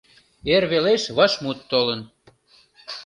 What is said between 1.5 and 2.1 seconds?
толын.